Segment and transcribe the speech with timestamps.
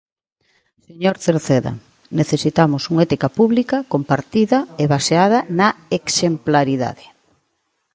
[0.87, 1.71] Señor Cerceda,
[2.19, 7.05] necesitamos unha ética pública compartida e baseada na exemplaridade.